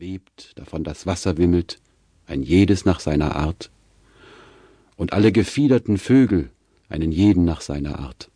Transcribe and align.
webt, 0.00 0.52
davon 0.56 0.84
das 0.84 1.06
Wasser 1.06 1.36
wimmelt, 1.36 1.80
ein 2.26 2.42
jedes 2.42 2.84
nach 2.84 3.00
seiner 3.00 3.36
Art, 3.36 3.70
und 4.96 5.12
alle 5.12 5.32
gefiederten 5.32 5.98
Vögel, 5.98 6.50
einen 6.88 7.12
jeden 7.12 7.44
nach 7.44 7.60
seiner 7.60 7.98
Art. 7.98 8.30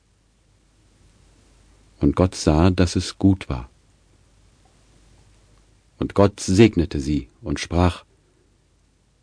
Und 2.01 2.17
Gott 2.17 2.35
sah, 2.35 2.71
dass 2.71 2.97
es 2.97 3.19
gut 3.19 3.49
war. 3.49 3.69
Und 5.99 6.15
Gott 6.15 6.41
segnete 6.41 7.01
sie 7.01 7.29
und 7.41 7.61
sprach, 7.61 8.05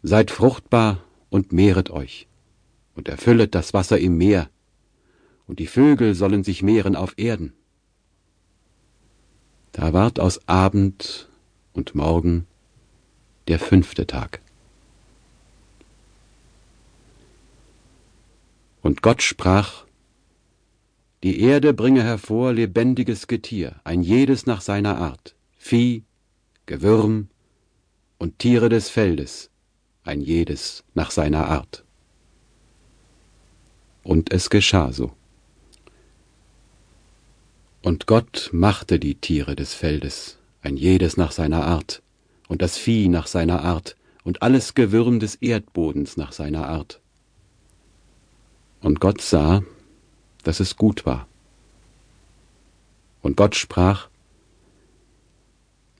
Seid 0.02 0.32
fruchtbar 0.32 1.04
und 1.30 1.52
mehret 1.52 1.90
euch, 1.90 2.28
und 2.96 3.10
erfüllet 3.10 3.54
das 3.54 3.74
Wasser 3.74 4.00
im 4.00 4.18
Meer, 4.18 4.50
und 5.46 5.60
die 5.60 5.68
Vögel 5.68 6.16
sollen 6.16 6.44
sich 6.44 6.64
mehren 6.64 6.96
auf 6.96 7.16
Erden. 7.18 7.54
Da 9.72 9.94
ward 9.94 10.20
aus 10.20 10.48
Abend 10.48 11.29
und 11.74 11.96
Morgen 11.96 12.48
der 13.48 13.60
fünfte 13.60 14.08
Tag. 14.08 14.42
Und 18.82 19.02
Gott 19.02 19.22
sprach, 19.22 19.86
die 21.22 21.42
Erde 21.42 21.74
bringe 21.74 22.04
hervor 22.04 22.54
lebendiges 22.54 23.28
Getier, 23.28 23.76
ein 23.84 24.02
jedes 24.02 24.46
nach 24.46 24.62
seiner 24.62 24.98
Art, 24.98 25.36
Vieh, 25.58 26.04
Gewürm 26.66 27.28
und 28.18 28.40
Tiere 28.40 28.70
des 28.70 28.90
Feldes, 28.90 29.50
ein 30.04 30.22
jedes 30.22 30.84
nach 30.94 31.12
seiner 31.12 31.48
Art. 31.48 31.84
Und 34.04 34.32
es 34.32 34.50
geschah 34.50 34.94
so. 34.94 35.12
Und 37.82 38.08
Gott 38.08 38.50
machte 38.52 38.98
die 39.00 39.16
Tiere 39.16 39.56
des 39.56 39.74
Feldes, 39.74 40.39
ein 40.62 40.78
jedes 40.78 41.18
nach 41.18 41.32
seiner 41.32 41.66
Art, 41.66 42.02
und 42.48 42.62
das 42.62 42.78
Vieh 42.78 43.08
nach 43.08 43.28
seiner 43.28 43.64
Art, 43.64 43.96
und 44.24 44.42
alles 44.42 44.76
Gewürm 44.76 45.20
des 45.20 45.36
Erdbodens 45.36 46.18
nach 46.18 46.32
seiner 46.32 46.68
Art. 46.68 47.02
Und 48.82 49.00
Gott 49.00 49.22
sah, 49.22 49.64
dass 50.44 50.60
es 50.60 50.76
gut 50.76 51.06
war. 51.06 51.28
Und 53.22 53.38
Gott 53.38 53.56
sprach, 53.56 54.10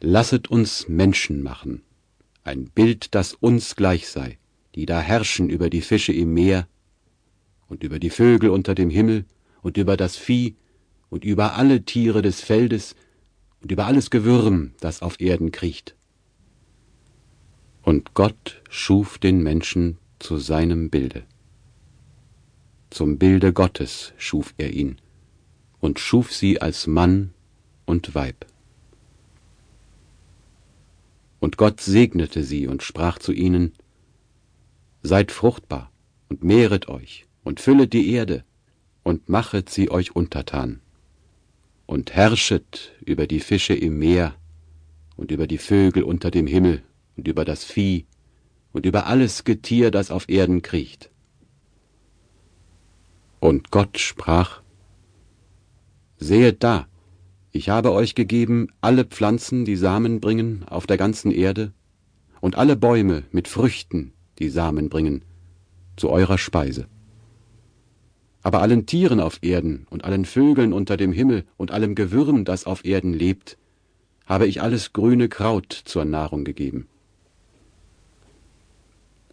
Lasset 0.02 0.48
uns 0.48 0.88
Menschen 0.88 1.44
machen, 1.44 1.82
ein 2.46 2.70
Bild, 2.70 3.14
das 3.16 3.34
uns 3.34 3.76
gleich 3.76 4.08
sei, 4.08 4.38
die 4.76 4.86
da 4.86 5.02
herrschen 5.02 5.50
über 5.50 5.70
die 5.70 5.82
Fische 5.82 6.14
im 6.14 6.34
Meer 6.34 6.68
und 7.68 7.84
über 7.84 8.00
die 8.00 8.10
Vögel 8.10 8.50
unter 8.50 8.76
dem 8.76 8.90
Himmel 8.90 9.26
und 9.62 9.76
über 9.76 9.98
das 9.98 10.16
Vieh 10.16 10.56
und 11.10 11.26
über 11.26 11.56
alle 11.56 11.84
Tiere 11.84 12.22
des 12.22 12.40
Feldes 12.40 12.96
und 13.62 13.72
über 13.72 13.86
alles 13.86 14.10
Gewürm, 14.10 14.74
das 14.80 15.02
auf 15.02 15.20
Erden 15.20 15.52
kriecht. 15.52 15.96
Und 17.84 18.14
Gott 18.14 18.62
schuf 18.70 19.18
den 19.18 19.42
Menschen 19.42 19.98
zu 20.20 20.38
seinem 20.38 20.90
Bilde. 20.90 21.24
Zum 22.90 23.18
Bilde 23.18 23.54
Gottes 23.54 24.14
schuf 24.18 24.54
er 24.58 24.74
ihn 24.74 24.98
und 25.80 26.00
schuf 26.00 26.34
sie 26.34 26.62
als 26.62 26.88
Mann 26.88 27.34
und 27.86 28.16
Weib. 28.16 28.46
Und 31.40 31.58
Gott 31.58 31.80
segnete 31.80 32.44
sie 32.44 32.68
und 32.68 32.84
sprach 32.84 33.20
zu 33.20 33.32
ihnen, 33.32 33.74
Seid 35.02 35.32
fruchtbar 35.32 35.92
und 36.28 36.44
mehret 36.44 36.90
euch 36.90 37.26
und 37.44 37.62
füllet 37.62 37.94
die 37.94 38.12
Erde 38.12 38.44
und 39.04 39.30
machet 39.30 39.70
sie 39.70 39.90
euch 39.90 40.16
untertan 40.16 40.82
und 41.90 42.14
herrschet 42.14 42.92
über 43.04 43.26
die 43.26 43.40
Fische 43.40 43.74
im 43.74 43.98
Meer 43.98 44.36
und 45.16 45.32
über 45.32 45.48
die 45.48 45.58
Vögel 45.58 46.04
unter 46.04 46.30
dem 46.30 46.46
Himmel 46.46 46.84
und 47.18 47.28
über 47.28 47.46
das 47.46 47.64
Vieh 47.64 48.06
und 48.72 48.86
über 48.86 49.08
alles 49.08 49.44
Getier, 49.44 49.90
das 49.90 50.12
auf 50.12 50.30
Erden 50.30 50.62
kriecht. 50.62 51.10
Und 53.40 53.72
Gott 53.72 53.98
sprach, 53.98 54.62
Sehet 56.18 56.64
da, 56.64 56.88
ich 57.52 57.70
habe 57.70 57.92
euch 57.92 58.14
gegeben 58.14 58.68
alle 58.82 59.04
Pflanzen, 59.04 59.66
die 59.66 59.76
Samen 59.76 60.22
bringen 60.22 60.66
auf 60.68 60.86
der 60.86 60.98
ganzen 60.98 61.32
Erde, 61.32 61.74
und 62.40 62.56
alle 62.56 62.76
Bäume 62.76 63.24
mit 63.32 63.48
Früchten, 63.48 64.14
die 64.38 64.50
Samen 64.50 64.90
bringen, 64.90 65.26
zu 65.98 66.12
eurer 66.12 66.38
Speise. 66.38 66.88
Aber 68.42 68.62
allen 68.62 68.86
Tieren 68.86 69.20
auf 69.20 69.40
Erden 69.42 69.86
und 69.90 70.06
allen 70.06 70.26
Vögeln 70.26 70.72
unter 70.72 70.98
dem 70.98 71.12
Himmel 71.12 71.46
und 71.58 71.72
allem 71.72 71.96
Gewürm, 71.96 72.46
das 72.46 72.66
auf 72.66 72.86
Erden 72.86 73.14
lebt, 73.14 73.58
habe 74.26 74.48
ich 74.48 74.62
alles 74.62 74.94
grüne 74.94 75.28
Kraut 75.28 75.74
zur 75.74 76.06
Nahrung 76.06 76.46
gegeben. 76.46 76.88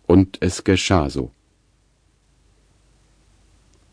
Und 0.06 0.38
es 0.40 0.64
geschah 0.64 1.10
so. 1.10 1.30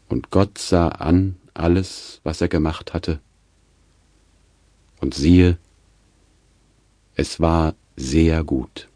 Und 0.10 0.30
Gott 0.32 0.58
sah 0.58 0.88
an 0.90 1.36
alles, 1.54 2.22
was 2.24 2.42
er 2.42 2.48
gemacht 2.48 2.94
hatte, 2.94 3.20
und 5.02 5.14
siehe, 5.14 5.58
es 7.16 7.40
war 7.40 7.76
sehr 7.98 8.44
gut. 8.44 8.88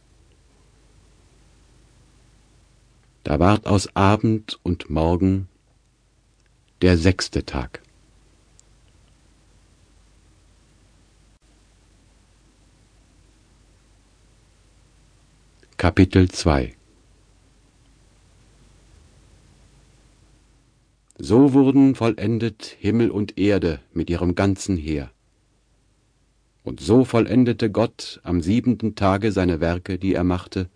Da 3.24 3.40
ward 3.40 3.68
aus 3.68 3.94
Abend 3.96 4.58
und 4.64 4.90
Morgen 4.90 5.50
der 6.82 6.98
sechste 6.98 7.44
Tag. 7.44 7.82
Kapitel 15.78 16.30
2 16.30 16.76
So 21.20 21.54
wurden 21.54 21.96
vollendet 21.96 22.76
Himmel 22.80 23.10
und 23.10 23.40
Erde 23.40 23.80
mit 23.92 24.10
ihrem 24.10 24.36
ganzen 24.36 24.78
Heer. 24.78 25.10
Und 26.64 26.80
so 26.80 27.06
vollendete 27.06 27.72
Gott 27.72 28.20
am 28.24 28.42
siebenten 28.42 28.94
Tage 28.94 29.32
seine 29.32 29.60
Werke, 29.60 29.98
die 29.98 30.14
er 30.14 30.24
machte, 30.24 30.70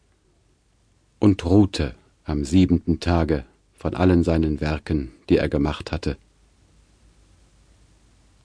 und 1.19 1.45
ruhte 1.45 1.93
am 2.23 2.43
siebenten 2.43 2.99
Tage 2.99 3.45
von 3.81 3.95
allen 3.95 4.23
seinen 4.23 4.61
Werken, 4.61 5.11
die 5.27 5.37
er 5.37 5.49
gemacht 5.49 5.91
hatte. 5.91 6.15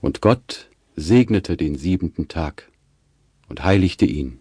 Und 0.00 0.22
Gott 0.22 0.70
segnete 0.96 1.58
den 1.58 1.76
siebenten 1.76 2.26
Tag 2.26 2.72
und 3.46 3.62
heiligte 3.62 4.06
ihn, 4.06 4.38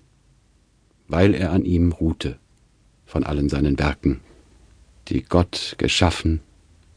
weil 1.10 1.34
er 1.34 1.52
an 1.52 1.66
ihm 1.66 1.92
ruhte 1.92 2.40
von 3.06 3.26
allen 3.26 3.50
seinen 3.50 3.78
Werken, 3.78 4.22
die 5.10 5.22
Gott 5.24 5.76
geschaffen 5.78 6.40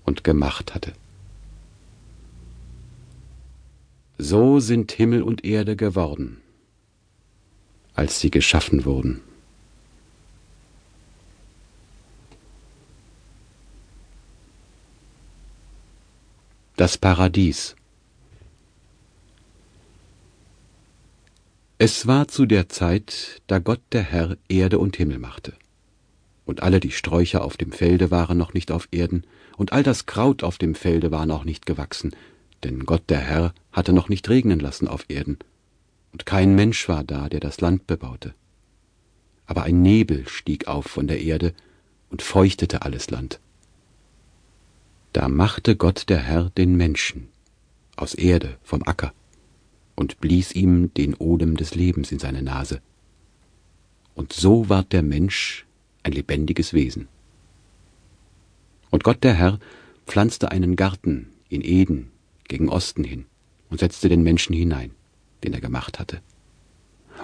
und 0.05 0.23
gemacht 0.23 0.77
hatte. 0.77 0.93
So 4.17 4.61
sind 4.61 4.93
Himmel 4.93 5.25
und 5.25 5.45
Erde 5.45 5.75
geworden, 5.75 6.37
als 7.95 8.21
sie 8.21 8.31
geschaffen 8.31 8.85
wurden. 8.85 9.23
Das 16.79 16.97
Paradies. 16.97 17.75
Es 21.77 22.07
war 22.07 22.29
zu 22.29 22.47
der 22.47 22.69
Zeit, 22.69 23.43
da 23.49 23.59
Gott 23.59 23.81
der 23.91 24.03
Herr 24.03 24.37
Erde 24.49 24.79
und 24.79 24.97
Himmel 24.97 25.19
machte. 25.19 25.55
Und 26.45 26.63
alle 26.63 26.79
die 26.79 26.93
Sträucher 26.93 27.43
auf 27.43 27.57
dem 27.57 27.73
Felde 27.73 28.13
waren 28.13 28.39
noch 28.39 28.55
nicht 28.55 28.71
auf 28.71 28.87
Erden, 28.93 29.25
und 29.57 29.73
all 29.73 29.83
das 29.83 30.07
Kraut 30.07 30.45
auf 30.45 30.57
dem 30.57 30.77
Felde 30.77 31.11
war 31.11 31.27
noch 31.27 31.43
nicht 31.43 31.67
gewachsen, 31.67 32.15
denn 32.63 32.87
Gott 32.87 33.03
der 33.09 33.19
Herr 33.19 33.55
hatte 33.73 33.93
noch 33.93 34.09
nicht 34.09 34.29
regnen 34.29 34.61
lassen 34.61 34.87
auf 34.87 35.05
Erden, 35.09 35.41
und 36.13 36.27
kein 36.27 36.55
Mensch 36.55 36.89
war 36.89 37.03
da, 37.03 37.29
der 37.29 37.41
das 37.41 37.61
Land 37.61 37.89
bebaute. 37.89 38.35
Aber 39.47 39.65
ein 39.65 39.83
Nebel 39.83 40.29
stieg 40.29 40.69
auf 40.69 40.87
von 40.87 41.09
der 41.09 41.21
Erde 41.21 41.55
und 42.09 42.23
feuchtete 42.23 42.83
alles 42.83 43.11
Land. 43.11 43.41
Da 45.19 45.27
machte 45.27 45.75
Gott 45.75 46.11
der 46.11 46.19
Herr 46.19 46.49
den 46.51 46.77
Menschen 46.77 47.27
aus 47.97 48.15
Erde 48.15 48.57
vom 48.63 48.85
Acker 48.85 49.13
und 49.97 50.21
blies 50.21 50.53
ihm 50.53 50.95
den 50.95 51.15
Odem 51.15 51.57
des 51.57 51.75
Lebens 51.75 52.13
in 52.13 52.21
seine 52.21 52.41
Nase. 52.41 52.81
Und 54.15 54.33
so 54.33 54.69
ward 54.69 54.93
der 54.93 55.03
Mensch 55.03 55.67
ein 56.05 56.13
lebendiges 56.13 56.73
Wesen. 56.73 57.09
Und 58.91 59.03
Gott 59.03 59.25
der 59.25 59.35
Herr 59.35 59.59
pflanzte 60.07 60.53
einen 60.53 60.77
Garten 60.77 61.31
in 61.49 61.63
Eden 61.63 62.13
gegen 62.47 62.69
Osten 62.69 63.03
hin 63.03 63.25
und 63.71 63.81
setzte 63.81 64.09
den 64.09 64.23
Menschen 64.23 64.55
hinein, 64.55 64.93
den 65.43 65.53
er 65.53 65.61
gemacht 65.61 65.99
hatte. 65.99 66.23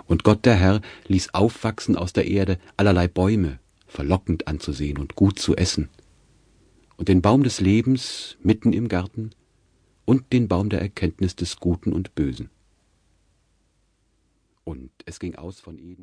Und 0.08 0.24
Gott 0.24 0.44
der 0.46 0.56
Herr 0.56 0.80
ließ 1.06 1.32
aufwachsen 1.32 1.94
aus 1.94 2.12
der 2.12 2.26
Erde 2.26 2.58
allerlei 2.76 3.06
Bäume, 3.06 3.60
verlockend 3.86 4.48
anzusehen 4.48 4.98
und 4.98 5.14
gut 5.14 5.38
zu 5.38 5.54
essen, 5.54 5.90
und 7.04 7.08
den 7.10 7.20
Baum 7.20 7.42
des 7.42 7.60
Lebens 7.60 8.38
mitten 8.40 8.72
im 8.72 8.88
Garten 8.88 9.28
und 10.06 10.32
den 10.32 10.48
Baum 10.48 10.70
der 10.70 10.80
Erkenntnis 10.80 11.36
des 11.36 11.58
Guten 11.58 11.92
und 11.92 12.14
Bösen. 12.14 12.48
Und 14.64 14.90
es 15.04 15.20
ging 15.20 15.34
aus 15.34 15.60
von 15.60 15.78
Eden. 15.78 16.02